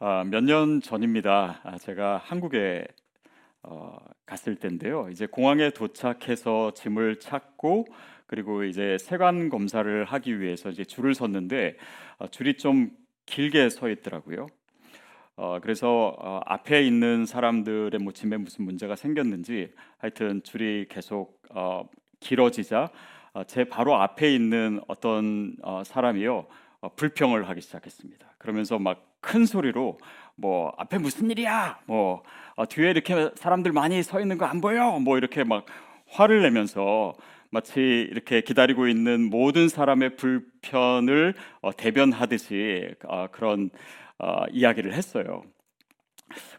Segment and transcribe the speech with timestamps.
[0.00, 1.60] 아, 몇 년 전입니다.
[1.64, 2.86] 아, 제가 한국에
[3.64, 5.08] 어, 갔을 때인데요.
[5.10, 7.86] 이제 공항에 도착해서 짐을 찾고
[8.26, 11.76] 그리고 이제 세관 검사를 하기 위해서 이제 줄을 섰는데
[12.18, 12.90] 어, 줄이 좀
[13.26, 14.46] 길게 서 있더라고요.
[15.36, 21.88] 어, 그래서 어, 앞에 있는 사람들의 뭐 짐에 무슨 문제가 생겼는지 하여튼 줄이 계속 어,
[22.20, 22.90] 길어지자
[23.32, 26.46] 어, 제 바로 앞에 있는 어떤 어, 사람이요 어,
[26.96, 28.26] 불평을 하기 시작했습니다.
[28.38, 29.98] 그러면서 막 큰 소리로
[30.36, 31.80] 뭐 앞에 무슨 일이야?
[31.86, 32.22] 뭐
[32.54, 34.98] 어, 뒤에 이렇게 사람들 많이 서 있는 거 안 보여?
[35.00, 35.66] 뭐 이렇게 막
[36.08, 37.14] 화를 내면서
[37.50, 43.70] 마치 이렇게 기다리고 있는 모든 사람의 불편을 어, 대변하듯이 어, 그런
[44.18, 45.42] 어, 이야기를 했어요.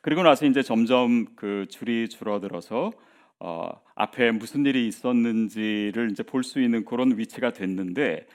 [0.02, 2.92] 그리고 나서 이제 점점 그 줄이 줄어들어서
[3.40, 8.28] 어, 앞에 무슨 일이 있었는지를 이제 볼 수 있는 그런 위치가 됐는데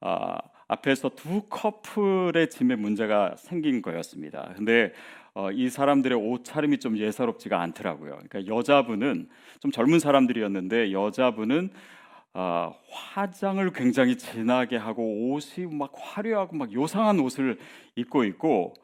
[0.00, 0.36] 어,
[0.68, 4.52] 앞에서 두 커플의 짐에 문제가 생긴 거였습니다.
[4.56, 4.92] 근데
[5.34, 8.18] 어, 이 사람들의 옷차림이 좀 예사롭지가 않더라고요.
[8.28, 9.28] 그러니까 여자분은
[9.60, 11.70] 좀 젊은 사람들이었는데 여자분은
[12.34, 17.58] 어, 화장을 굉장히 진하게 하고 옷이 막 화려하고 막 요상한 옷을
[17.96, 18.74] 입고 있고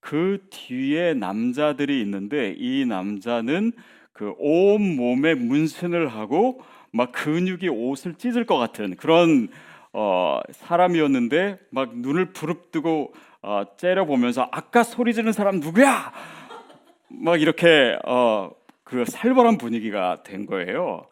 [0.00, 3.72] 그 뒤에 남자들이 있는데 이 남자는
[4.12, 6.60] 그 온 몸에 문신을 하고
[6.92, 9.48] 막 근육이 옷을 찢을 것 같은 그런
[9.92, 13.12] 어, 사람이었는데 막 눈을 부릅뜨고
[13.42, 16.12] 어, 째려보면서 아까 소리 지르는 사람 누구야?
[17.08, 18.50] 막 이렇게 어,
[18.84, 21.06] 그 살벌한 분위기가 된 거예요.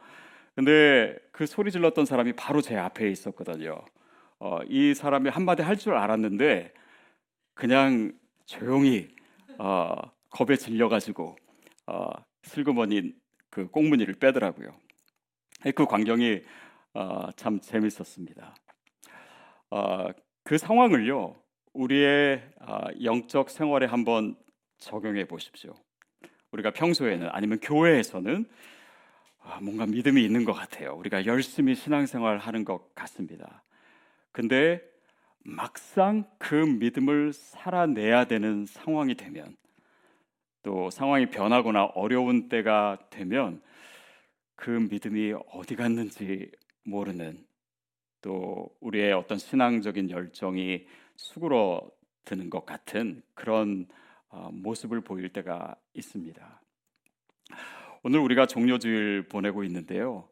[0.54, 3.80] 근데 그 소리 질렀던 사람이 바로 제 앞에 있었거든요.
[4.38, 6.72] 어, 이 사람이 한마디 할 줄 알았는데
[7.54, 8.12] 그냥
[8.46, 9.08] 조용히
[9.58, 9.94] 어,
[10.30, 11.36] 겁에 질려가지고
[11.86, 12.10] 어,
[12.44, 13.12] 슬그머니
[13.50, 14.70] 그 꽁무니를 빼더라고요.
[15.74, 16.40] 그 광경이
[16.94, 18.54] 어, 참 재밌었습니다.
[19.70, 20.08] 어,
[20.44, 21.36] 그 상황을요
[21.72, 24.36] 우리의 어, 영적 생활에 한번
[24.78, 25.74] 적용해 보십시오.
[26.52, 28.46] 우리가 평소에는 아니면 교회에서는
[29.42, 30.94] 아, 뭔가 믿음이 있는 것 같아요.
[30.96, 33.62] 우리가 열심히 신앙생활 하는 것 같습니다.
[34.32, 34.82] 근데
[35.44, 39.56] 막상 그 믿음을 살아내야 되는 상황이 되면
[40.62, 43.62] 또 상황이 변하거나 어려운 때가 되면
[44.56, 46.50] 그 믿음이 어디 갔는지
[46.82, 47.46] 모르는
[48.20, 50.86] 또 우리의 어떤 신앙적인 열정이
[51.16, 51.90] 수그러
[52.24, 53.86] 드는 것 같은 그런
[54.28, 56.60] 어, 모습을 보일 때가 있습니다.
[58.02, 60.28] 오늘 우리가 종료주일 보내고 있는데요.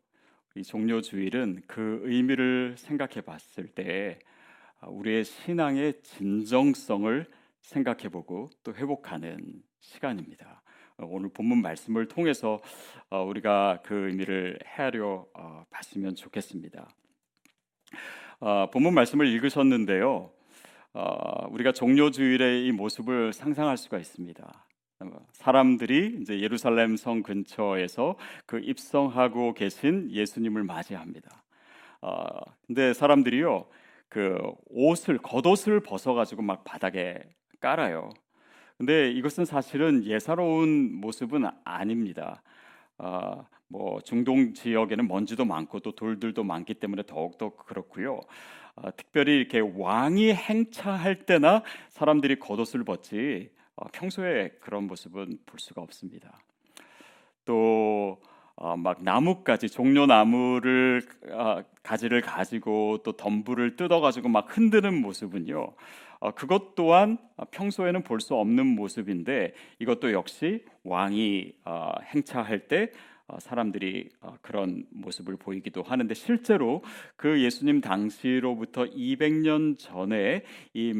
[0.54, 4.18] 이 종료주일은 그 의미를 생각해 봤을 때
[4.80, 7.26] 어, 우리의 신앙의 진정성을
[7.60, 10.62] 생각해 보고 또 회복하는 시간입니다.
[10.98, 12.60] 어, 오늘 본문 말씀을 통해서
[13.10, 15.26] 우리가 그 의미를 헤아려
[15.70, 16.88] 봤으면 좋겠습니다.
[18.40, 20.30] 어, 본문 말씀을 읽으셨는데요.
[20.94, 24.66] 어, 우리가 종료 주일의 이 모습을 상상할 수가 있습니다.
[25.32, 28.16] 사람들이 이제 예루살렘 성 근처에서
[28.46, 31.44] 그 입성하고 계신 예수님을 맞이합니다.
[32.00, 32.26] 어,
[32.66, 33.66] 근데 사람들이요
[34.08, 37.22] 그 옷을 겉옷을 벗어가지고 막 바닥에
[37.60, 38.10] 깔아요.
[38.76, 42.42] 근데 이것은 사실은 예사로운 모습은 아닙니다.
[42.98, 48.20] 어, 뭐 중동 지역에는 먼지도 많고 또 돌들도 많기 때문에 더욱더 그렇고요.
[48.76, 55.82] 어, 특별히 이렇게 왕이 행차할 때나 사람들이 겉옷을 벗지 어, 평소에 그런 모습은 볼 수가
[55.82, 56.38] 없습니다.
[57.44, 58.20] 또
[58.56, 65.74] 어, 막 나뭇가지 종려 나무를 어, 가지를 가지고 또 덤불을 뜯어 가지고 막 흔드는 모습은요.
[66.20, 67.18] 어, 그것 또한
[67.52, 74.84] 평소에는 볼 수 없는 모습인데 이것도 역시 왕이 어, 행차할 때 어, 사람들이 어, 그런
[74.90, 76.82] 모습을 보이기도 하는데 실제로
[77.16, 80.42] 그 예수님 당시로부터 200년 전에
[80.74, 80.92] 이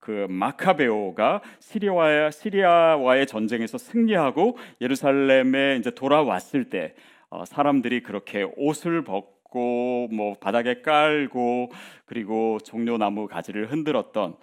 [0.00, 6.94] 그 마카베오가 시리아와 시리아와의 전쟁에서 승리하고 예루살렘에 이제 돌아왔을 때
[7.28, 11.70] 어, 사람들이 그렇게 옷을 벗고 뭐 바닥에 깔고
[12.06, 14.36] 그리고 종려나무 가지를 흔들었던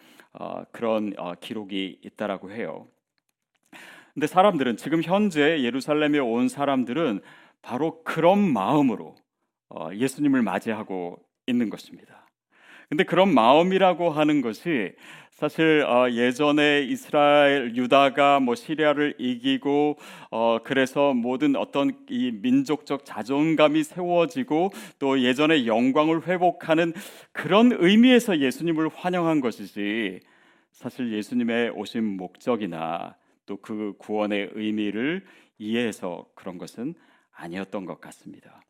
[0.71, 2.87] 그런 기록이 있다라고 해요.
[4.17, 7.21] 근데 사람들은 지금 현재 예루살렘에 온 사람들은
[7.61, 9.13] 바로 그런 마음으로
[9.69, 12.27] 어, 예수님을 맞이하고 있는 것입니다.
[12.89, 14.93] 근데 그런 마음이라고 하는 것이
[15.29, 19.99] 사실 어, 예전에 이스라엘 유다가 뭐 시리아를 이기고
[20.31, 26.91] 어, 그래서 모든 어떤 이 민족적 자존감이 세워지고 또 예전의 영광을 회복하는
[27.33, 30.21] 그런 의미에서 예수님을 환영한 것이지
[30.71, 33.15] 사실 예수님의 오신 목적이나
[33.47, 35.25] 또 그 구원의 의미를
[35.57, 36.93] 이해해서 그런 것은
[37.31, 38.61] 아니었던 것 같습니다.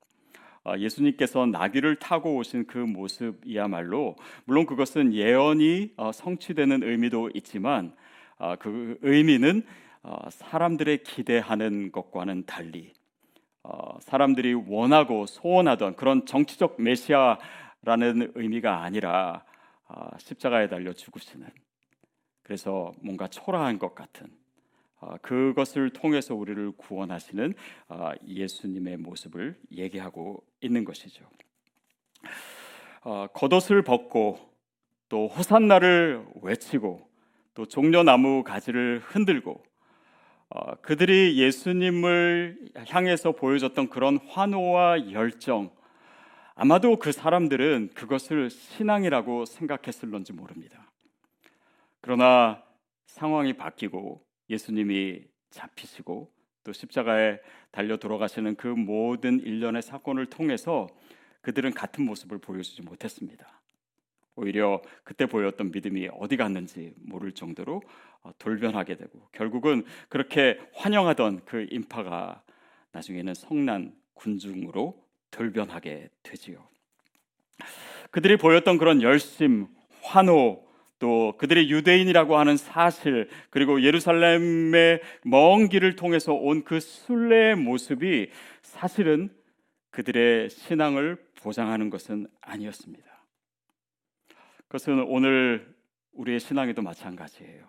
[0.63, 4.15] 아, 예수님께서 나귀를 타고 오신 그 모습이야말로
[4.45, 7.95] 물론 그것은 예언이 어, 성취되는 의미도 있지만
[8.37, 9.63] 아, 그 의미는
[10.03, 12.93] 어, 사람들의 기대하는 것과는 달리
[13.63, 19.43] 어, 사람들이 원하고 소원하던 그런 정치적 메시아라는 의미가 아니라
[19.87, 21.47] 아, 십자가에 달려 죽으시는
[22.43, 24.27] 그래서 뭔가 초라한 것 같은
[25.21, 27.53] 그것을 통해서 우리를 구원하시는
[28.25, 31.25] 예수님의 모습을 얘기하고 있는 것이죠.
[33.33, 34.39] 겉옷을 벗고
[35.09, 37.07] 또 호산나를 외치고
[37.53, 39.63] 또 종려나무 가지를 흔들고
[40.49, 45.71] 어, 그들이 예수님을 향해서 보여줬던 그런 환호와 열정
[46.55, 50.89] 아마도 그 사람들은 그것을 신앙이라고 생각했을런지 모릅니다.
[51.99, 52.63] 그러나
[53.07, 56.31] 상황이 바뀌고 예수님이 잡히시고
[56.63, 57.39] 또 십자가에
[57.71, 60.87] 달려 돌아가시는 그 모든 일련의 사건을 통해서
[61.41, 63.61] 그들은 같은 모습을 보여주지 못했습니다.
[64.35, 67.81] 오히려 그때 보였던 믿음이 어디 갔는지 모를 정도로
[68.21, 72.43] 어, 돌변하게 되고 결국은 그렇게 환영하던 그 인파가
[72.91, 76.67] 나중에는 성난 군중으로 돌변하게 되지요.
[78.11, 79.67] 그들이 보였던 그런 열심,
[80.01, 80.66] 환호,
[80.99, 88.29] 또 그들이 유대인이라고 하는 사실 그리고 예루살렘의 먼 길을 통해서 온 그 순례의 모습이
[88.61, 89.29] 사실은
[89.91, 93.05] 그들의 신앙을 보장하는 것은 아니었습니다.
[94.67, 95.73] 그것은 오늘
[96.13, 97.65] 우리의 신앙에도 마찬가지예요.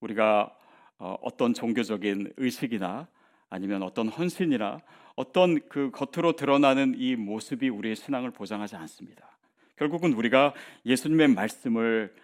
[0.00, 0.54] 우리가
[0.98, 3.08] 어, 어떤 종교적인 의식이나
[3.48, 4.80] 아니면 어떤 헌신이나
[5.14, 9.38] 어떤 그 겉으로 드러나는 이 모습이 우리의 신앙을 보장하지 않습니다.
[9.76, 10.54] 결국은 우리가
[10.84, 12.14] 예수님의 말씀을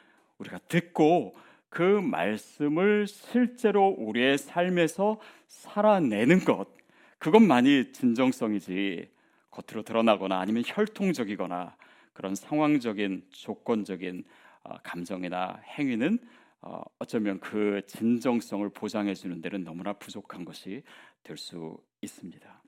[0.44, 1.34] 우리가 듣고
[1.68, 5.18] 그 말씀을 실제로 우리의 삶에서
[5.48, 6.68] 살아내는 것
[7.18, 9.10] 그것만이 진정성이지
[9.50, 11.76] 겉으로 드러나거나 아니면 혈통적이거나
[12.12, 14.24] 그런 상황적인 조건적인
[14.62, 16.18] 어, 감정이나 행위는
[16.62, 20.82] 어, 어쩌면 그 진정성을 보장해 주는 데는 너무나 부족한 것이
[21.22, 22.62] 될 수 있습니다.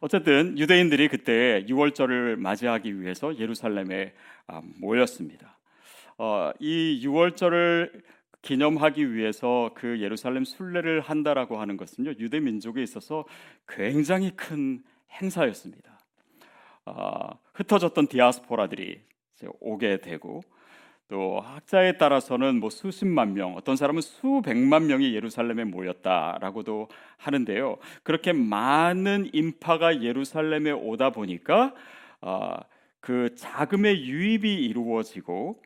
[0.00, 4.14] 어쨌든 유대인들이 그때 6월절을 맞이하기 위해서 예루살렘에
[4.46, 5.59] 아, 모였습니다.
[6.22, 8.02] 어, 이 6월절을
[8.42, 13.24] 기념하기 위해서 그 예루살렘 순례를 한다라고 하는 것은요 유대 민족에 있어서
[13.66, 15.98] 굉장히 큰 행사였습니다.
[16.84, 19.00] 어, 흩어졌던 디아스포라들이
[19.60, 20.42] 오게 되고
[21.08, 27.78] 또 학자에 따라서는 뭐 수십만 명, 어떤 사람은 수백만 명이 예루살렘에 모였다라고도 하는데요.
[28.02, 31.72] 그렇게 많은 인파가 예루살렘에 오다 보니까
[32.20, 32.58] 어,
[33.00, 35.62] 그 자금의 유입이 이루어지고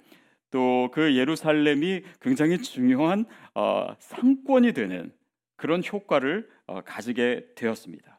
[0.55, 3.25] 또 그 예루살렘이 굉장히 중요한
[3.55, 5.13] 어, 상권이 되는
[5.57, 8.19] 그런 효과를 어, 가지게 되었습니다.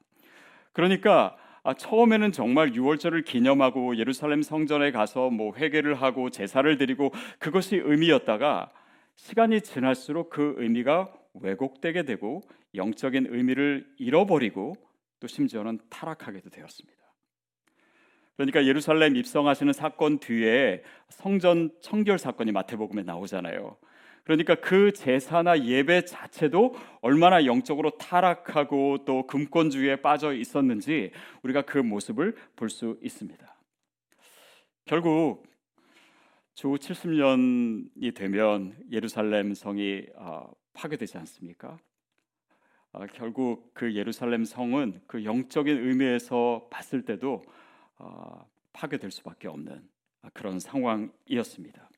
[0.74, 7.78] 그러니까 아, 처음에는 정말 6월절을 기념하고 예루살렘 성전에 가서 뭐 회개를 하고 제사를 드리고 그것이
[7.78, 8.70] 의미였다가
[9.16, 12.42] 시간이 지날수록 그 의미가 왜곡되게 되고
[12.76, 14.74] 영적인 의미를 잃어버리고
[15.22, 17.05] 또 심지어는 타락하게도 되었습니다.
[18.38, 23.78] 그러니까 예루살렘 입성하시는 사건 뒤에 성전 청결 사건이 마태복음에 나오잖아요.
[24.26, 31.12] 그러니까 그 제사나 예배 자체도 얼마나 영적으로 타락하고 또 금권주의에 빠져 있었는지
[31.44, 33.56] 우리가 그 모습을 볼 수 있습니다.
[34.86, 35.46] 결국
[36.56, 41.78] 주 70년이 되면 예루살렘 성이 어, 파괴되지 않습니까?
[42.94, 47.65] 어, 결국 그 예루살렘 성은 그 영적인 의미에서 봤을 때도 어,
[48.74, 49.88] 파괴될 수밖에 없는
[50.34, 51.90] 그런 상황이었습니다.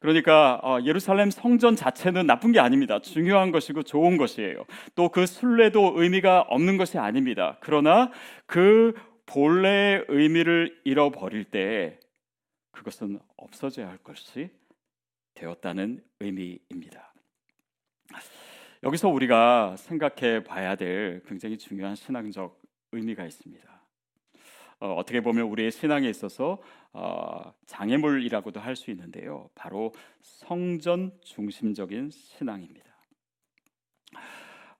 [0.00, 3.00] 그러니까 어, 예루살렘 성전 자체는 나쁜 게 아닙니다.
[3.00, 4.64] 중요한 것이고 좋은 것이에요.
[4.96, 7.56] 또 그 순례도 의미가 없는 것이 아닙니다.
[7.60, 8.10] 그러나
[8.46, 8.94] 그
[9.26, 12.00] 본래의 의미를 잃어버릴 때
[12.72, 14.50] 그것은 없어져야 할 것이
[15.34, 17.14] 되었다는 의미입니다.
[18.82, 22.60] 여기서 우리가 생각해 봐야 될 굉장히 중요한 신앙적
[22.90, 23.81] 의미가 있습니다.
[24.82, 26.58] 어, 떻게 보면 우리의 신앙에 있어서
[26.92, 29.48] 어, 장애물이라고도 할 수 있는데요.
[29.54, 32.90] 바로 성전 중심적인 신앙입니다.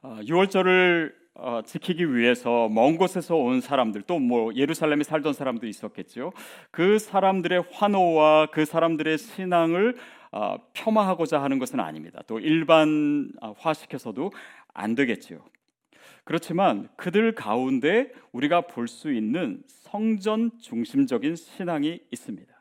[0.03, 6.33] 어, 6월절을 어, 지키기 위해서 먼 곳에서 온 사람들 또 뭐 예루살렘에 살던 사람도 있었겠죠.
[6.73, 9.97] 그 사람들의 환호와 그 사람들의 신앙을
[10.33, 12.23] 어, 폄하하고자 하는 것은 아닙니다.
[12.27, 14.33] 또 일반화시켜서도
[14.75, 15.45] 안 되겠지요.
[16.25, 22.52] 그렇지만 그들 가운데 우리가 볼 수 있는 성전 중심적인 신앙이 있습니다.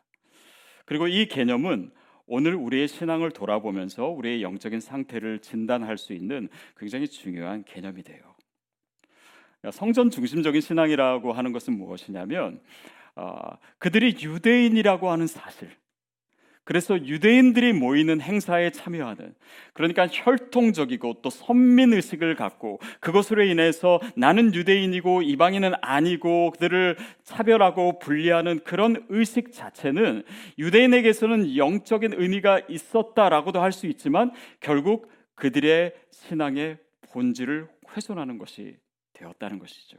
[0.86, 1.92] 그리고 이 개념은
[2.26, 8.20] 오늘 우리의 신앙을 돌아보면서 우리의 영적인 상태를 진단할 수 있는 굉장히 중요한 개념이 돼요.
[9.72, 12.62] 성전 중심적인 신앙이라고 하는 것은 무엇이냐면
[13.16, 13.36] 어,
[13.78, 15.70] 그들이 유대인이라고 하는 사실,
[16.64, 19.34] 그래서 유대인들이 모이는 행사에 참여하는
[19.74, 28.60] 그러니까 혈통적이고 또 선민 의식을 갖고 그것으로 인해서 나는 유대인이고 이방인은 아니고 그들을 차별하고 분리하는
[28.64, 30.24] 그런 의식 자체는
[30.60, 36.78] 유대인에게서는 영적인 의미가 있었다라고도 할 수 있지만 결국 그들의 신앙의
[37.12, 38.78] 본질을 훼손하는 것이
[39.14, 39.98] 되었다는 것이죠.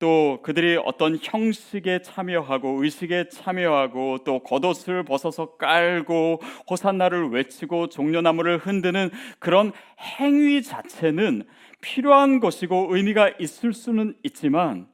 [0.00, 9.10] 또 그들이 어떤 형식에 참여하고 의식에 참여하고 또 겉옷을 벗어서 깔고 호산나를 외치고 종려나무를 흔드는
[9.38, 9.72] 그런
[10.18, 11.46] 행위 자체는
[11.82, 14.88] 필요한 것이고 의미가 있을 수는 있지만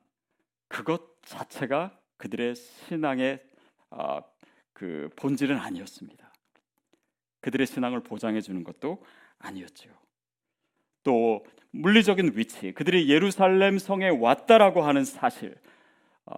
[0.66, 3.40] 그것 자체가 그들의 신앙의
[3.90, 4.18] 어,
[4.72, 6.32] 그 본질은 아니었습니다.
[7.40, 9.04] 그들의 신앙을 보장해 주는 것도
[9.38, 10.05] 아니었죠.
[11.06, 15.54] 또 물리적인 위치, 그들이 예루살렘 성에 왔다라고 하는 사실,
[16.24, 16.34] 어,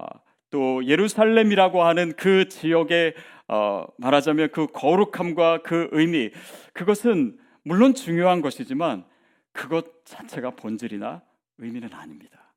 [0.51, 3.15] 또 예루살렘이라고 하는 그 지역의
[3.49, 6.31] 어, 말하자면 그 거룩함과 그 의미,
[6.75, 9.07] 그것은 물론 중요한 것이지만
[9.53, 11.23] 그것 자체가 본질이나
[11.57, 12.53] 의미는 아닙니다.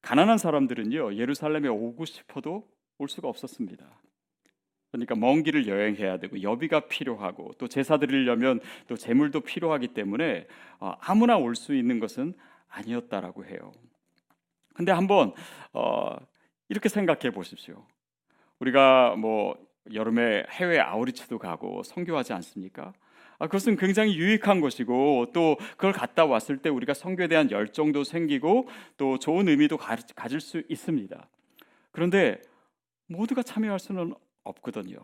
[0.00, 2.66] 가난한 사람들은요 예루살렘에 오고 싶어도
[2.96, 3.84] 올 수가 없었습니다.
[4.90, 10.46] 그러니까 먼 길을 여행해야 되고 여비가 필요하고 또 제사 드리려면 또 재물도 필요하기 때문에
[10.80, 12.34] 어, 아무나 올 수 있는 것은
[12.68, 13.72] 아니었다라고 해요.
[14.74, 15.32] 근데 한번
[15.72, 16.16] 어,
[16.68, 17.84] 이렇게 생각해 보십시오.
[18.60, 19.56] 우리가 뭐
[19.92, 22.92] 여름에 해외 아우리치도 가고 선교하지 않습니까?
[23.38, 28.68] 아, 그것은 굉장히 유익한 것이고 또 그걸 갔다 왔을 때 우리가 선교에 대한 열정도 생기고
[28.98, 31.28] 또 좋은 의미도 가질 수 있습니다.
[31.90, 32.40] 그런데
[33.06, 34.98] 모두가 참여할 수는 없거든요.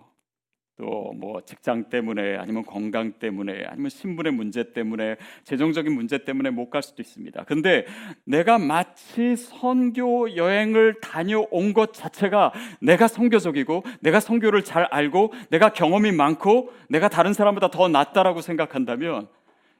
[0.78, 6.68] 또 뭐 직장 때문에 아니면 건강 때문에 아니면 신분의 문제 때문에 재정적인 문제 때문에 못
[6.68, 7.44] 갈 수도 있습니다.
[7.44, 7.86] 근데
[8.24, 12.52] 내가 마치 선교 여행을 다녀온 것 자체가
[12.82, 19.28] 내가 선교적이고 내가 선교를 잘 알고 내가 경험이 많고 내가 다른 사람보다 더 낫다라고 생각한다면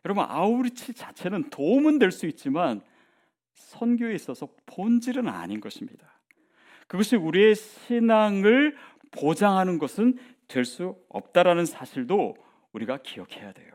[0.06, 2.80] 여러분 아우리치 자체는 도움은 될 수 있지만
[3.52, 6.06] 선교에 있어서 본질은 아닌 것입니다.
[6.86, 8.76] 그것이 우리의 신앙을
[9.12, 12.36] 보장하는 것은 될 수 없다라는 사실도
[12.72, 13.72] 우리가 기억해야 돼요.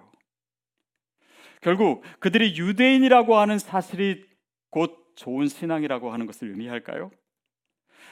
[1.61, 4.25] 결국 그들이 유대인이라고 하는 사실이
[4.69, 7.11] 곧 좋은 신앙이라고 하는 것을 의미할까요?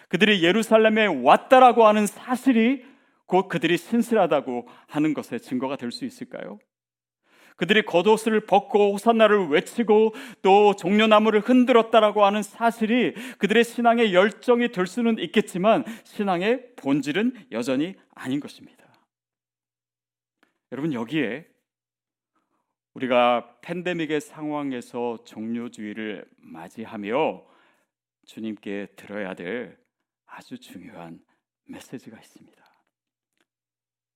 [0.10, 2.84] 그들이 예루살렘에 왔다라고 하는 사실이
[3.26, 6.60] 곧 그들이 신실하다고 하는 것의 증거가 될 수 있을까요?
[7.60, 15.20] 그들이 겉옷을 벗고 호산나를 외치고 또 종려나무를 흔들었다라고 하는 사실이 그들의 신앙의 열정이 될 수는
[15.20, 18.86] 있겠지만 신앙의 본질은 여전히 아닌 것입니다.
[20.72, 21.48] 여러분 여기에
[22.94, 27.44] 우리가 팬데믹의 상황에서 종료주의를 맞이하며
[28.26, 29.78] 주님께 들어야 될
[30.26, 31.20] 아주 중요한
[31.66, 32.64] 메시지가 있습니다.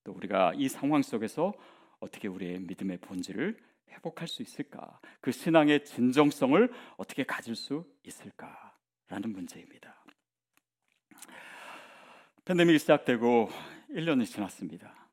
[0.06, 1.54] 또 우리가 이 상황 속에서
[2.04, 3.58] 어떻게 우리의 믿음의 본질을
[3.90, 5.00] 회복할 수 있을까?
[5.22, 8.76] 그 신앙의 진정성을 어떻게 가질 수 있을까
[9.08, 10.04] 라는 문제입니다.
[12.46, 13.50] 팬데믹이 시작되고
[13.92, 15.08] 1년이 지났습니다.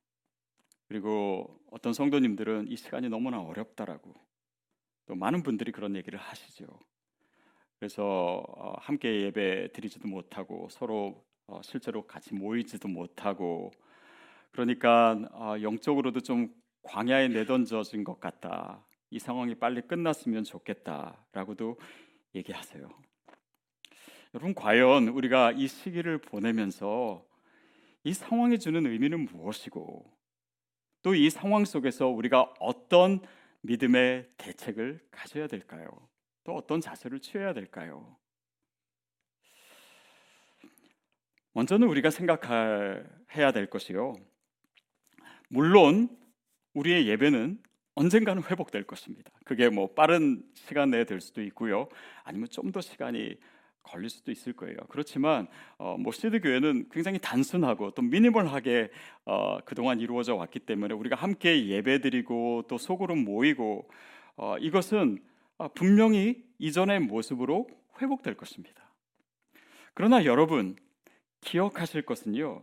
[0.88, 4.12] 그리고 어떤 성도님들은 이 시간이 너무나 어렵다라고
[5.06, 6.66] 또 많은 분들이 그런 얘기를 하시죠.
[7.78, 13.70] 그래서 어, 함께 예배 드리지도 못하고 서로 어, 실제로 같이 모이지도 못하고
[14.50, 18.86] 그러니까 어, 영적으로도 좀 광야에 내던져진 것 같다.
[19.10, 21.78] 이 상황이 빨리 끝났으면 좋겠다라고도
[22.34, 22.88] 얘기하세요.
[24.34, 27.24] 여러분 과연 우리가 이 시기를 보내면서
[28.04, 30.20] 이 상황이 주는 의미는 무엇이고
[31.02, 33.20] 또 이 상황 속에서 우리가 어떤
[33.62, 35.88] 믿음의 대책을 가져야 될까요?
[36.44, 38.16] 또 어떤 자세를 취해야 될까요?
[41.52, 44.14] 먼저는 우리가 생각해야 될 것이요.
[45.48, 46.16] 물론
[46.74, 47.58] 우리의 예배는
[47.94, 49.30] 언젠가는 회복될 것입니다.
[49.44, 51.88] 그게 뭐 빠른 시간 내에 될 수도 있고요.
[52.24, 53.36] 아니면 좀 더 시간이
[53.82, 54.76] 걸릴 수도 있을 거예요.
[54.88, 55.48] 그렇지만
[55.78, 58.90] 어, 뭐 시드 교회는 굉장히 단순하고 또 미니멀하게
[59.24, 63.88] 어, 그동안 이루어져 왔기 때문에 우리가 함께 예배드리고 또 소그룹 모이고
[64.36, 65.18] 어, 이것은
[65.58, 67.66] 어, 분명히 이전의 모습으로
[68.00, 68.82] 회복될 것입니다.
[69.94, 70.76] 그러나 여러분
[71.40, 72.62] 기억하실 것은요.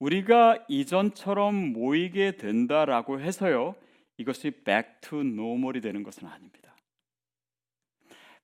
[0.00, 3.74] 우리가 이전처럼 모이게 된다라고 해서요.
[4.16, 6.74] 이것이 back to normal이 되는 것은 아닙니다.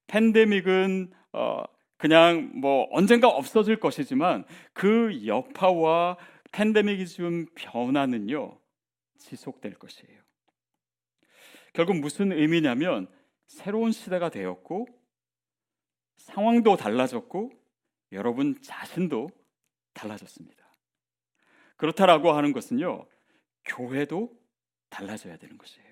[0.07, 1.65] 팬데믹은 어,
[1.97, 6.19] 그냥 뭐 언젠가 없어질 것이지만 그 여파와
[6.53, 8.59] 팬데믹이 준 변화는요
[9.19, 10.21] 지속될 것이에요.
[11.73, 13.09] 결국 무슨 의미냐면
[13.47, 14.87] 새로운 시대가 되었고
[16.19, 17.51] 상황도 달라졌고
[18.13, 19.31] 여러분 자신도
[19.95, 20.66] 달라졌습니다.
[21.77, 23.07] 그렇다라고 하는 것은요.
[23.65, 24.31] 교회도
[24.91, 25.87] 달라져야 되는 것이에요.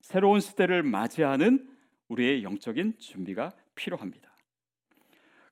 [0.00, 1.68] 새로운 시대를 맞이하는
[2.08, 4.30] 우리의 영적인 준비가 필요합니다.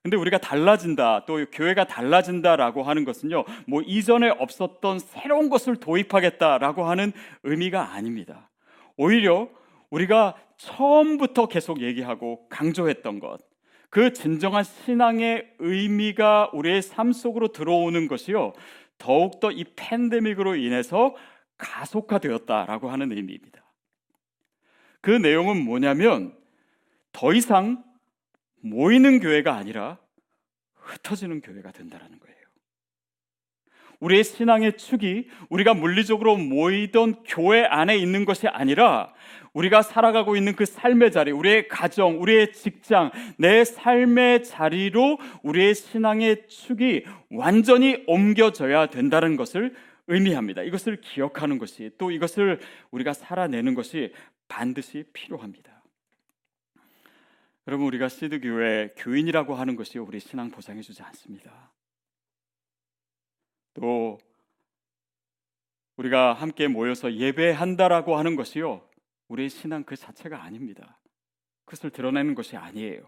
[0.03, 7.11] 근데 우리가 달라진다, 또 교회가 달라진다라고 하는 것은요, 뭐 이전에 없었던 새로운 것을 도입하겠다라고 하는
[7.43, 8.49] 의미가 아닙니다.
[8.97, 9.47] 오히려
[9.91, 13.39] 우리가 처음부터 계속 얘기하고 강조했던 것,
[13.91, 18.53] 그 진정한 신앙의 의미가 우리의 삶 속으로 들어오는 것이요,
[19.01, 21.15] 더욱더 이 팬데믹으로 인해서
[21.57, 23.63] 가속화되었다라고 하는 의미입니다.
[25.01, 26.37] 그 내용은 뭐냐면
[27.11, 27.83] 더 이상
[28.61, 29.97] 모이는 교회가 아니라
[30.75, 32.30] 흩어지는 교회가 된다라는 거예요.
[34.01, 39.13] 우리의 신앙의 축이 우리가 물리적으로 모이던 교회 안에 있는 것이 아니라
[39.53, 46.47] 우리가 살아가고 있는 그 삶의 자리, 우리의 가정, 우리의 직장, 내 삶의 자리로 우리의 신앙의
[46.47, 49.73] 축이 완전히 옮겨져야 된다는 것을
[50.07, 50.63] 의미합니다.
[50.63, 52.59] 이것을 기억하는 것이 또 이것을
[52.91, 54.13] 우리가 살아내는 것이
[54.47, 55.81] 반드시 필요합니다.
[57.67, 61.70] 여러분 우리가 시드 교회 교인이라고 하는 것이 우리 신앙 보장해 주지 않습니다.
[63.73, 64.17] 또
[65.97, 68.81] 우리가 함께 모여서 예배한다라고 하는 것이요
[69.27, 70.97] 우리의 신앙 그 자체가 아닙니다.
[71.71, 73.01] 그것을 드러내는 것이 아니에요.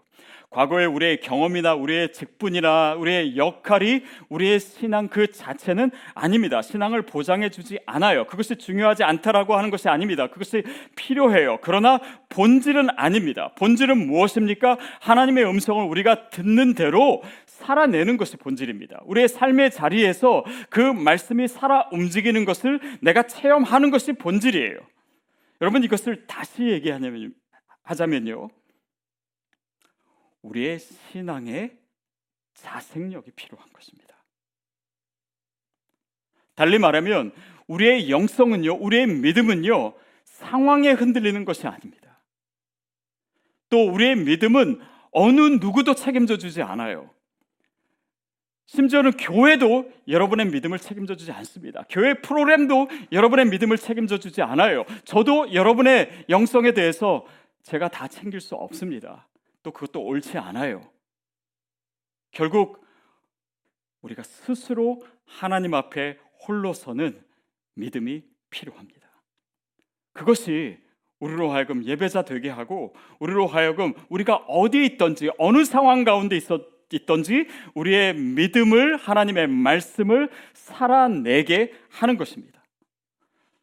[0.49, 6.61] 과거의 우리의 경험이나 우리의 직분이나 우리의 역할이 우리의 신앙 그 자체는 아닙니다.
[6.61, 8.25] 신앙을 보장해 주지 않아요.
[8.25, 10.27] 그것이 중요하지 않다라고 하는 것이 아닙니다.
[10.27, 10.63] 그것이
[10.95, 11.57] 필요해요.
[11.61, 13.51] 그러나 본질은 아닙니다.
[13.57, 14.77] 본질은 무엇입니까?
[15.01, 17.21] 하나님의 음성을 우리가 듣는 대로
[17.53, 19.01] 살아내는 것이 본질입니다.
[19.05, 24.79] 우리의 삶의 자리에서 그 말씀이 살아 움직이는 것을 내가 체험하는 것이 본질이에요.
[25.61, 27.33] 여러분 이것을 다시 얘기하냐면
[27.83, 28.49] 하자면요.
[30.41, 31.77] 우리의 신앙의
[32.55, 34.15] 자생력이 필요한 것입니다.
[36.55, 37.31] 달리 말하면
[37.67, 39.93] 우리의 영성은요, 우리의 믿음은요,
[40.25, 42.19] 상황에 흔들리는 것이 아닙니다.
[43.69, 47.09] 또 우리의 믿음은 어느 누구도 책임져 주지 않아요.
[48.65, 51.83] 심지어는 교회도 여러분의 믿음을 책임져 주지 않습니다.
[51.89, 54.85] 교회 프로그램도 여러분의 믿음을 책임져 주지 않아요.
[55.05, 57.25] 저도 여러분의 영성에 대해서
[57.63, 59.27] 제가 다 챙길 수 없습니다.
[59.63, 60.81] 또 그것도 옳지 않아요.
[62.31, 62.85] 결국
[64.01, 67.21] 우리가 스스로 하나님 앞에 홀로 서는
[67.75, 69.07] 믿음이 필요합니다.
[70.13, 70.77] 그것이
[71.19, 77.47] 우리로 하여금 예배자 되게 하고 우리로 하여금 우리가 어디 있던지 어느 상황 가운데 있었 있던지
[77.73, 82.63] 우리의 믿음을 하나님의 말씀을 살아내게 하는 것입니다.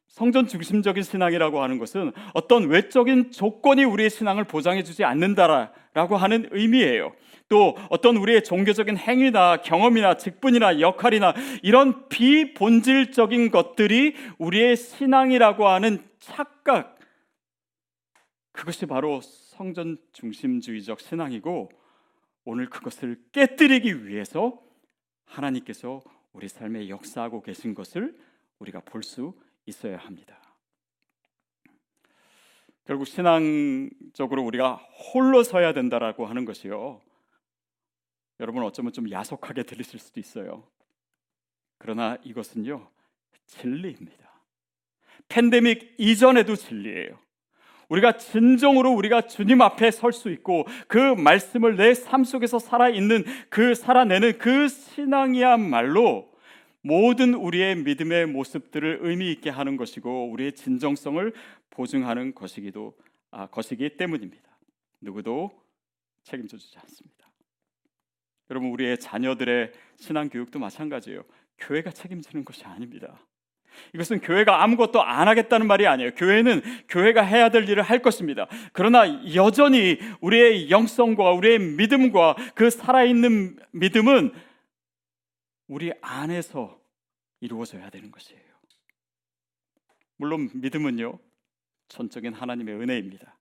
[0.09, 7.12] 성전 중심적인 신앙이라고 하는 것은 어떤 외적인 조건이 우리의 신앙을 보장해 주지 않는다라고 하는 의미예요.
[7.49, 16.99] 또 어떤 우리의 종교적인 행위나 경험이나 직분이나 역할이나 이런 비본질적인 것들이 우리의 신앙이라고 하는 착각
[18.53, 21.71] 그것이 바로 성전 중심주의적 신앙이고
[22.51, 24.61] 오늘 그것을 깨뜨리기 위해서
[25.25, 28.19] 하나님께서 우리 삶에 역사하고 계신 것을
[28.59, 29.35] 우리가 볼 수
[29.67, 30.43] 있어야 합니다.
[32.85, 34.75] 결국 신앙적으로 우리가
[35.15, 37.01] 홀로 서야 된다라고 하는 것이요.
[38.41, 40.67] 여러분 어쩌면 좀 야속하게 들리실 수도 있어요.
[41.79, 42.91] 그러나 이것은요.
[43.47, 44.29] 진리입니다.
[45.29, 47.17] 팬데믹 이전에도 진리예요.
[47.90, 53.24] 우리가 진정으로 우리가 주님 앞에 설 수 있고 그 말씀을 내 삶 속에서 살아 있는
[53.50, 56.31] 그 살아내는 그 신앙이야말로
[56.83, 61.33] 모든 우리의 믿음의 모습들을 의미 있게 하는 것이고 우리의 진정성을
[61.70, 62.96] 보증하는 것이기도
[63.31, 64.42] 아, 것이기 때문입니다.
[65.00, 65.50] 누구도
[66.22, 67.31] 책임져 주지 않습니다.
[68.50, 71.22] 여러분 우리의 자녀들의 신앙 교육도 마찬가지예요.
[71.59, 73.20] 교회가 책임지는 것이 아닙니다.
[73.95, 76.14] 이것은 교회가 아무것도 안 하겠다는 말이 아니에요.
[76.14, 78.47] 교회는 교회가 해야 될 일을 할 것입니다.
[78.73, 84.33] 그러나 여전히 우리의 영성과 우리의 믿음과 그 살아있는 믿음은
[85.69, 86.81] 우리 안에서
[87.40, 88.43] 이루어져야 되는 것이에요.
[90.16, 91.19] 물론 믿음은요,
[91.88, 93.38] 전적인 하나님의 은혜입니다.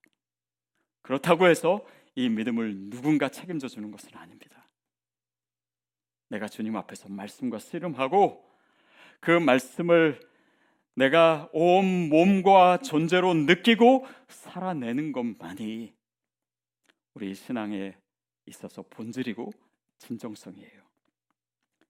[1.02, 4.67] 그렇다고 해서 이 믿음을 누군가 책임져 주는 것은 아닙니다.
[6.30, 8.47] 내가 주님 앞에서 말씀과 씨름하고
[9.19, 10.19] 그 말씀을
[10.95, 15.93] 내가 온 몸과 존재로 느끼고 살아내는 것만이
[17.13, 17.95] 우리 신앙에
[18.45, 19.52] 있어서 본질이고
[19.97, 20.82] 진정성이에요.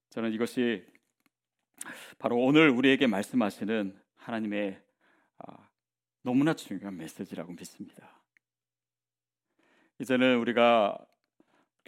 [0.10, 0.86] 저는 이것이
[2.18, 4.82] 바로 오늘 우리에게 말씀하시는 하나님의
[5.38, 5.70] 아,
[6.22, 8.20] 너무나 중요한 메시지라고 믿습니다.
[10.00, 10.98] 이제는 우리가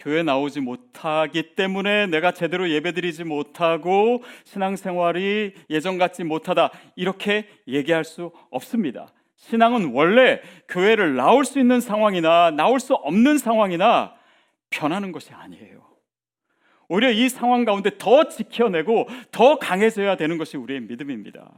[0.02, 8.32] 교회 나오지 못하기 때문에 내가 제대로 예배드리지 못하고 신앙생활이 예전 같지 못하다 이렇게 얘기할 수
[8.50, 9.12] 없습니다.
[9.36, 14.14] 신앙은 원래 교회를 나올 수 있는 상황이나 나올 수 없는 상황이나
[14.70, 15.82] 변하는 것이 아니에요.
[16.88, 21.48] 오히려 이 상황 가운데 더 지켜내고 더 강해져야 되는 것이 우리의 믿음입니다.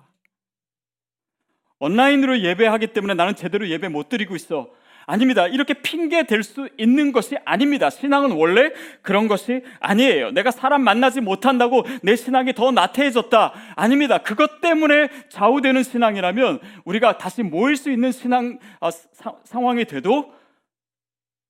[1.79, 4.71] 온라인으로 예배하기 때문에 나는 제대로 예배 못 드리고 있어.
[5.07, 5.47] 아닙니다.
[5.47, 7.91] 이렇게 핑계 댈수 있는 것이 아닙니다.
[7.91, 10.31] 신앙은 원래 그런 것이 아니에요.
[10.31, 13.53] 내가 사람 만나지 못한다고 내 신앙이 더 나태해졌다.
[13.77, 14.19] 아닙니다.
[14.19, 20.33] 그것 때문에 좌우되는 신앙이라면 우리가 다시 모일 수 있는 신앙 아, 사, 상황이 돼도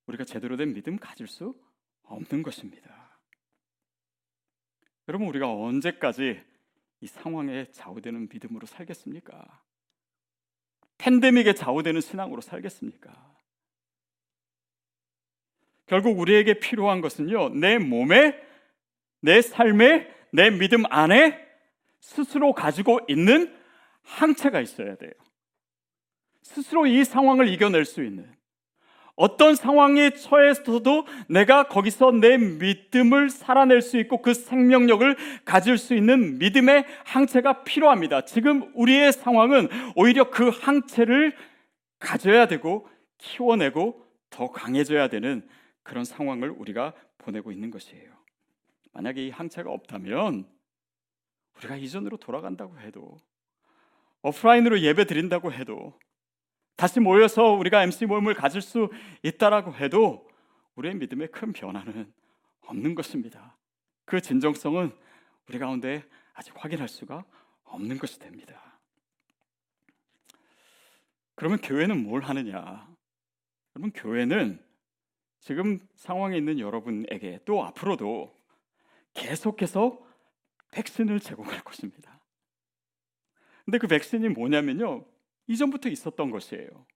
[0.07, 1.55] 우리가 제대로 된 믿음 가질 수
[2.03, 3.19] 없는 것입니다.
[5.09, 6.40] 여러분 우리가 언제까지
[7.01, 9.62] 이 상황에 좌우되는 믿음으로 살겠습니까?
[10.97, 13.34] 팬데믹에 좌우되는 신앙으로 살겠습니까?
[15.87, 18.38] 결국 우리에게 필요한 것은요, 내 몸에,
[19.20, 21.38] 내 삶에, 내 믿음 안에
[22.01, 23.55] 스스로 가지고 있는
[24.03, 25.12] 항체가 있어야 돼요.
[26.42, 28.27] 스스로 이 상황을 이겨낼 수 있는
[29.16, 36.38] 어떤 상황에 처해서도 내가 거기서 내 믿음을 살아낼 수 있고 그 생명력을 가질 수 있는
[36.38, 38.23] 믿음의 항체가 필요합니다.
[38.23, 41.37] 지금 우리의 상황은 오히려 그 항체를
[42.01, 45.47] 가져야 되고 키워내고 더 강해져야 되는
[45.85, 48.12] 그런 상황을 우리가 보내고 있는 것이에요.
[48.92, 50.51] 만약에 이 항체가 없다면
[51.57, 53.20] 우리가 이전으로 돌아간다고 해도
[54.23, 55.97] 오프라인으로 예배 드린다고 해도
[56.77, 58.90] 다시 모여서 우리가 MC 모임을 가질 수
[59.23, 60.29] 있다라고 해도
[60.75, 62.12] 우리의 믿음에 큰 변화는
[62.62, 63.57] 없는 것입니다.
[64.05, 64.92] 그 진정성은
[65.49, 67.25] 우리 가운데 아직 확인할 수가
[67.64, 68.81] 없는 것이 됩니다.
[71.37, 72.88] 그러면 교회는 뭘 하느냐?
[73.77, 74.64] 여러분 교회는
[75.45, 78.35] 지금 상황에 있는 여러분에게 또 앞으로도
[79.13, 79.99] 계속해서
[80.71, 82.19] 백신을 제공할 것입니다.
[83.67, 85.05] 근데 그 백신이 뭐냐면요.
[85.47, 86.87] 이전부터 있었던 것이에요.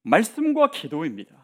[0.00, 1.36] 말씀과 기도입니다.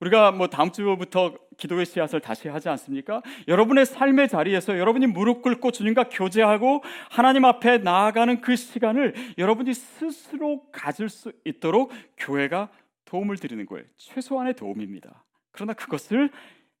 [0.00, 3.22] 우리가 뭐 다음 주부터 기도의 씨앗을 다시 하지 않습니까?
[3.48, 10.70] 여러분의 삶의 자리에서 여러분이 무릎 꿇고 주님과 교제하고 하나님 앞에 나아가는 그 시간을 여러분이 스스로
[10.72, 12.68] 가질 수 있도록 교회가
[13.06, 13.84] 도움을 드리는 거예요.
[13.96, 15.24] 최소한의 도움입니다.
[15.52, 16.30] 그러나 그것을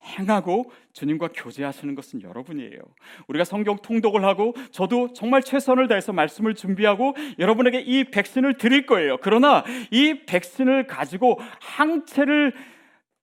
[0.04, 2.78] 행하고 주님과 교제하시는 것은 여러분이에요.
[3.28, 9.16] 우리가 성경 통독을 하고 저도 정말 최선을 다해서 말씀을 준비하고 여러분에게 이 백신을 드릴 거예요.
[9.22, 12.54] 그러나 이 백신을 가지고 항체를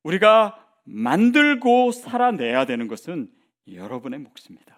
[0.04, 3.30] 우리가 만들고 살아내야 되는 것은
[3.72, 4.76] 여러분의 몫입니다.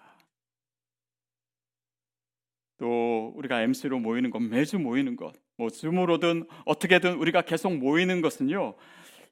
[2.78, 8.74] 또 우리가 MC로 모이는 것, 매주 모이는 것, 뭐 줌으로든 어떻게든 우리가 계속 모이는 것은요.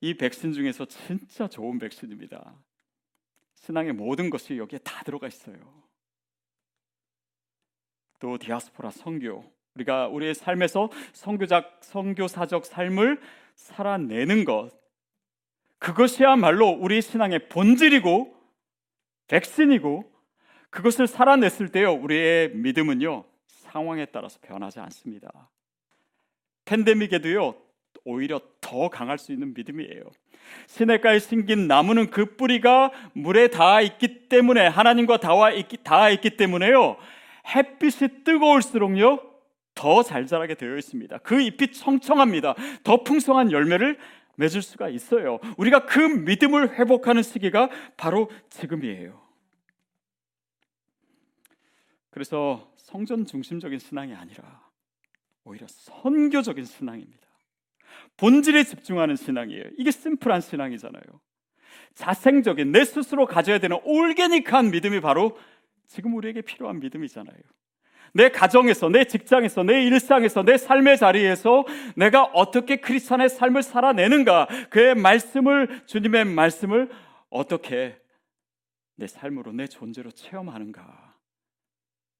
[0.01, 2.55] 이 백신 중에서 진짜 좋은 백신입니다.
[3.55, 5.57] 신앙의 모든 것이 여기에 다 들어가 있어요.
[8.19, 13.21] 또 디아스포라 선교, 우리가 우리의 삶에서 선교적 선교사적 삶을
[13.55, 14.71] 살아내는 것,
[15.79, 18.35] 그것이야말로 우리 신앙의 본질이고
[19.29, 20.11] 백신이고
[20.71, 25.51] 그것을 살아냈을 때요 우리의 믿음은요 상황에 따라서 변하지 않습니다.
[26.65, 27.55] 팬데믹에도요
[28.05, 30.03] 오히려 더 강할 수 있는 믿음이에요.
[30.67, 36.97] 시냇가에 심긴 나무는 그 뿌리가 물에 닿아 있기 때문에 하나님과 닿아 있기, 닿아 있기 때문에요.
[37.55, 39.35] 햇빛이 뜨거울수록요
[39.75, 41.19] 더 잘 자라게 되어 있습니다.
[41.19, 42.55] 그 잎이 청청합니다.
[42.85, 43.99] 더 풍성한 열매를
[44.37, 45.39] 맺을 수가 있어요.
[45.57, 49.21] 우리가 그 믿음을 회복하는 시기가 바로 지금이에요.
[52.11, 54.64] 그래서 성전 중심적인 신앙이 아니라
[55.45, 57.25] 오히려 선교적인 신앙입니다.
[58.17, 59.65] 본질에 집중하는 신앙이에요.
[59.77, 61.03] 이게 심플한 신앙이잖아요.
[61.95, 65.37] 자생적인 내 스스로 가져야 되는 올게닉한 믿음이 바로
[65.87, 67.37] 지금 우리에게 필요한 믿음이잖아요.
[68.17, 71.65] 내 가정에서, 내 직장에서, 내 일상에서, 내 삶의 자리에서
[71.97, 76.91] 내가 어떻게 크리스천의 삶을 살아내는가, 그의 말씀을, 주님의 말씀을
[77.29, 78.01] 어떻게
[78.95, 81.14] 내 삶으로, 내 존재로 체험하는가.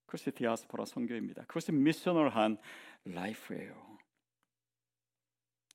[0.05, 1.43] 그것이 디아스포라 선교입니다.
[1.43, 2.57] 그것이 미셔널한
[3.05, 3.97] 라이프예요.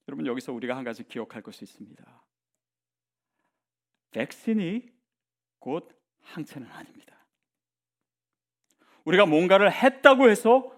[0.08, 2.22] 여러분 여기서 우리가 한 가지 기억할 것이 있습니다.
[4.10, 4.88] 백신이
[5.58, 5.88] 곧
[6.22, 7.16] 항체는 아닙니다.
[9.04, 10.76] 우리가 뭔가를 했다고 해서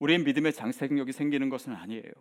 [0.00, 2.12] 우리의 믿음의 장생력이 생기는 것은 아니에요.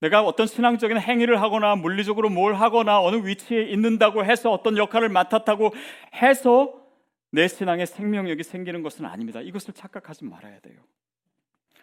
[0.00, 5.72] 내가 어떤 신앙적인 행위를 하거나 물리적으로 뭘 하거나 어느 위치에 있는다고 해서 어떤 역할을 맡았다고
[6.14, 6.81] 해서
[7.32, 9.40] 내 신앙의 생명력이 생기는 것은 아닙니다.
[9.40, 10.76] 이것을 착각하지 말아야 돼요.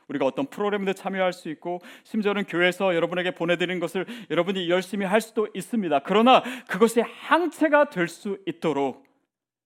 [0.08, 5.48] 우리가 어떤 프로그램도 참여할 수 있고 심지어는 교회에서 여러분에게 보내드리는 것을 여러분이 열심히 할 수도
[5.54, 6.00] 있습니다.
[6.00, 9.06] 그러나 그것이 항체가 될 수 있도록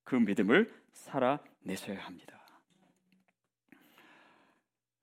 [0.03, 2.39] 그 믿음을 살아내셔야 합니다.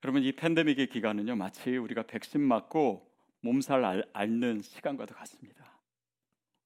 [0.02, 3.06] 여러분 이 팬데믹의 기간은요 마치 우리가 백신 맞고
[3.40, 5.59] 몸살 앓는 시간과도 같습니다.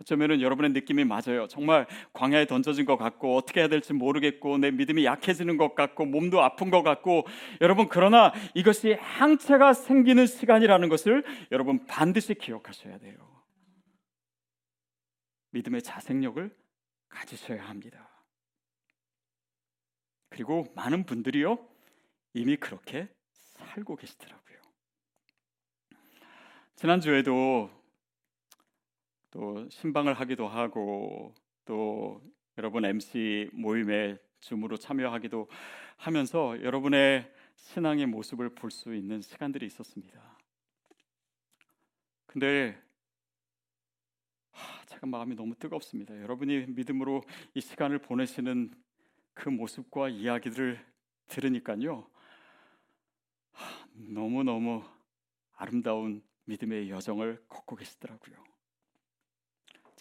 [0.05, 1.49] 어쩌면은 여러분의 느낌이 맞아요.
[1.49, 6.43] 정말 광야에 던져진 것 같고 어떻게 해야 될지 모르겠고 내 믿음이 약해지는 것 같고 몸도
[6.43, 7.27] 아픈 것 같고
[7.63, 13.17] 여러분 그러나 이것이 항체가 생기는 시간이라는 것을 여러분 반드시 기억하셔야 돼요.
[15.53, 16.55] 믿음의 자생력을
[17.09, 18.11] 가지셔야 합니다.
[20.29, 21.59] 그리고 많은 분들이요
[22.35, 23.09] 이미 그렇게
[23.55, 24.59] 살고 계시더라고요.
[26.77, 27.71] 지난주에도
[29.35, 32.23] 또 신방을 하기도 하고 또
[32.57, 35.49] 여러분 MC 모임에 줌으로 참여하기도
[35.97, 40.39] 하면서 여러분의 신앙의 모습을 볼 수 있는 시간들이 있었습니다.
[42.27, 42.81] 근데
[44.53, 46.17] 하, 제가 마음이 너무 뜨겁습니다.
[46.23, 48.73] 여러분이 믿음으로 이 시간을 보내시는
[49.33, 50.79] 그 모습과 이야기들을
[51.27, 52.09] 들으니까요.
[53.95, 54.85] 너무너무
[55.55, 58.54] 아름다운 믿음의 여정을 걷고 계시더라고요.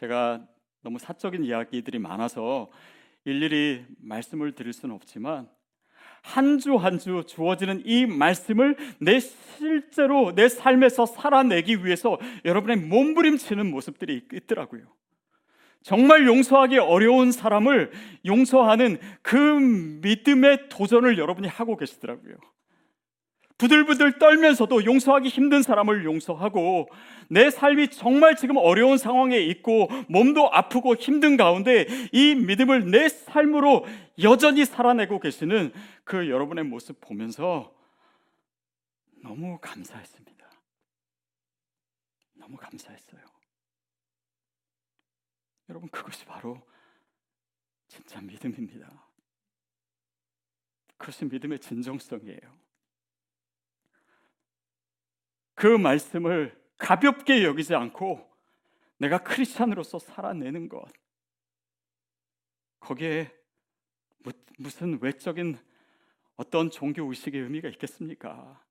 [0.04, 0.46] 제가
[0.82, 2.70] 너무 사적인 이야기들이 많아서
[3.24, 5.48] 일일이 말씀을 드릴 수는 없지만
[6.22, 13.70] 한 주 한 주 주어지는 이 말씀을 내 실제로 내 삶에서 살아내기 위해서 여러분의 몸부림치는
[13.72, 14.84] 모습들이 있더라고요.
[15.84, 17.92] 정말 용서하기 어려운 사람을
[18.26, 22.36] 용서하는 그 믿음의 도전을 여러분이 하고 계시더라고요.
[23.58, 26.90] 부들부들 떨면서도 용서하기 힘든 사람을 용서하고
[27.30, 33.86] 내 삶이 정말 지금 어려운 상황에 있고 몸도 아프고 힘든 가운데 이 믿음을 내 삶으로
[34.22, 35.72] 여전히 살아내고 계시는
[36.04, 37.74] 그 여러분의 모습 보면서
[39.22, 40.34] 너무 감사했습니다.
[42.34, 43.22] 너무 감사했어요.
[45.70, 46.62] 여러분 그것이 바로
[47.88, 48.90] 진짜 믿음입니다.
[50.98, 52.63] 그것이 믿음의 진정성이에요.
[55.64, 58.30] 그 말씀을 가볍게 여기지 않고
[58.98, 60.84] 내가 크리스찬으로서 살아내는 것.
[62.82, 63.32] 거기에
[64.60, 65.58] 무슨 외적인
[66.36, 68.62] 어떤 종교 의식의 의미가 있겠습니까?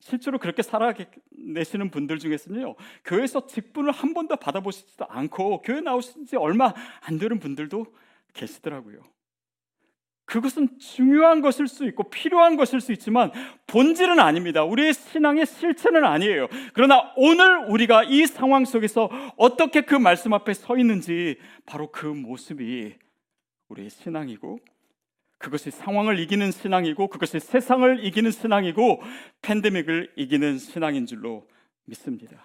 [0.00, 6.74] 실제로 그렇게 살아내시는 분들 중에서는요, 교회에서 직분을 한 번도 받아보시지도 않고 교회 나오신 지 얼마
[7.00, 7.86] 안 되는 분들도
[8.34, 9.00] 계시더라고요.
[10.32, 13.30] 그것은 중요한 것일 수 있고 필요한 것일 수 있지만
[13.66, 14.64] 본질은 아닙니다.
[14.64, 16.48] 우리의 신앙의 실체는 아니에요.
[16.72, 22.94] 그러나 오늘 우리가 이 상황 속에서 어떻게 그 말씀 앞에 서 있는지 바로 그 모습이
[23.68, 24.58] 우리의 신앙이고
[25.36, 29.02] 그것이 상황을 이기는 신앙이고 그것이 세상을 이기는 신앙이고
[29.42, 31.46] 팬데믹을 이기는 신앙인 줄로
[31.84, 32.42] 믿습니다.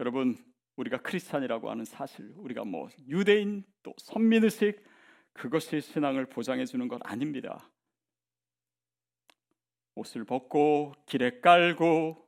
[0.00, 0.36] 여러분
[0.74, 4.95] 우리가 크리스찬이라고 하는 사실, 우리가 뭐 유대인 또 선민의식
[5.36, 7.70] 그것이 신앙을 보장해 주는 것 아닙니다.
[9.94, 12.26] 옷을 벗고 길에 깔고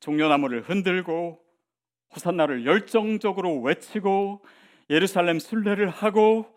[0.00, 1.44] 종려나무를 흔들고
[2.14, 4.44] 호산나를 열정적으로 외치고
[4.88, 6.54] 예루살렘 순례를 하고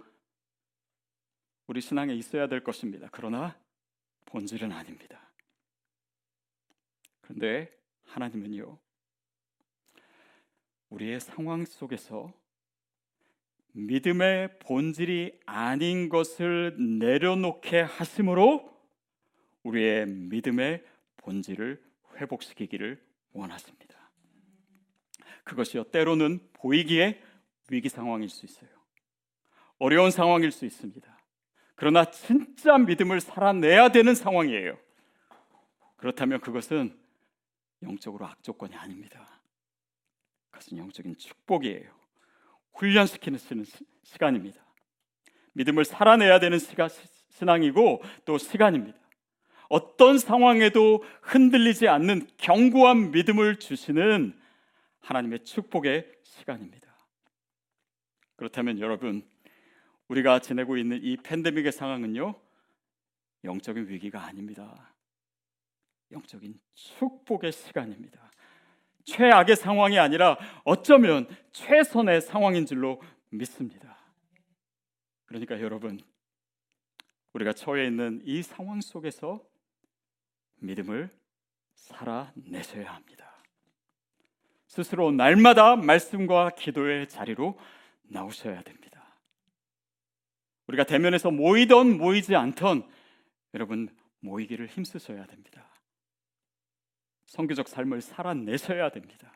[1.66, 3.10] 우리 신앙에 있어야 될 것입니다.
[3.12, 3.60] 그러나
[4.26, 5.32] 본질은 아닙니다.
[7.22, 7.72] 그런데
[8.06, 8.78] 하나님은요.
[10.90, 12.32] 우리의 상황 속에서
[13.74, 18.76] 믿음의 본질이 아닌 것을 내려놓게 하심으로
[19.64, 20.84] 우리의 믿음의
[21.18, 21.84] 본질을
[22.16, 23.02] 회복시키기를
[23.34, 24.10] 원하십니다.
[25.44, 27.22] 그것이요 때로는 보이기에
[27.70, 28.70] 위기 상황일 수 있어요.
[29.78, 31.18] 어려운 상황일 수 있습니다.
[31.76, 34.78] 그러나 진짜 믿음을 살아내야 되는 상황이에요.
[35.98, 36.98] 그렇다면 그것은
[37.84, 39.42] 영적으로 악조건이 아닙니다.
[40.50, 41.97] 그것은 영적인 축복이에요.
[42.78, 43.40] 훈련시키는
[44.04, 44.62] 시간입니다.
[45.54, 46.88] 믿음을 살아내야 되는 시가,
[47.30, 48.98] 신앙이고 또 시간입니다.
[49.70, 54.40] 어떤 상황에도 흔들리지 않는 견고한 믿음을 주시는
[55.00, 56.88] 하나님의 축복의 시간입니다.
[58.36, 59.28] 그렇다면 여러분,
[60.08, 62.36] 우리가 지내고 있는 이 팬데믹의 상황은요,
[63.44, 64.94] 영적인 위기가 아닙니다.
[66.12, 68.27] 영적인 축복의 시간입니다.
[69.08, 73.98] 최악의 상황이 아니라 어쩌면 최선의 상황인 줄로 믿습니다.
[75.26, 76.00] 그러니까 여러분,
[77.34, 79.41] 우리가 처해 있는 이 상황 속에서
[80.60, 81.10] 믿음을
[81.76, 83.32] 살아내셔야 합니다.
[84.67, 87.58] 스스로 날마다 말씀과 기도의 자리로
[88.04, 89.06] 나오셔야 됩니다.
[90.67, 92.86] 우리가 대면에서 모이던 모이지 않던
[93.54, 93.88] 여러분
[94.20, 95.67] 모이기를 힘쓰셔야 됩니다.
[97.28, 99.32] 성교적 삶을 살아내셔야 됩니다.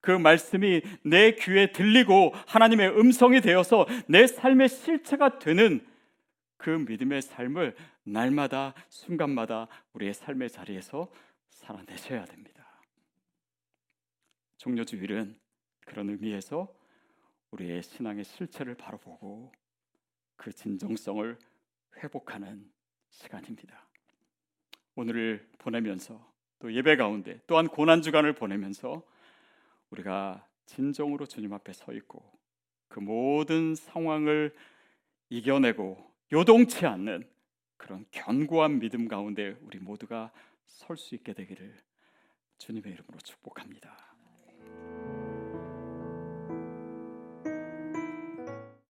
[0.00, 5.86] 그 말씀이 내 귀에 들리고 하나님의 음성이 되어서 내 삶의 실체가 되는
[6.56, 11.10] 그 믿음의 삶을 날마다 순간마다 우리의 삶의 자리에서
[11.50, 12.64] 살아내셔야 됩니다.
[14.58, 15.38] 종료주일은
[15.86, 16.72] 그런 의미에서
[17.50, 19.52] 우리의 신앙의 실체를 바로 보고
[20.36, 21.38] 그 진정성을
[21.96, 22.70] 회복하는
[23.10, 23.86] 시간입니다.
[24.94, 26.29] 오늘을 보내면서
[26.60, 29.02] 또 예배 가운데 또한 고난 주간을 보내면서
[29.90, 32.22] 우리가 진정으로 주님 앞에 서 있고
[32.88, 34.54] 그 모든 상황을
[35.30, 37.28] 이겨내고 요동치 않는
[37.76, 40.30] 그런 견고한 믿음 가운데 우리 모두가
[40.66, 41.76] 설 수 있게 되기를
[42.58, 44.09] 주님의 이름으로 축복합니다.